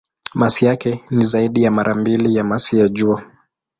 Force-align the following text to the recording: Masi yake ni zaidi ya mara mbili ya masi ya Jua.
Masi 0.33 0.65
yake 0.65 1.03
ni 1.09 1.25
zaidi 1.25 1.63
ya 1.63 1.71
mara 1.71 1.95
mbili 1.95 2.35
ya 2.35 2.43
masi 2.43 2.79
ya 2.79 2.87
Jua. 2.87 3.23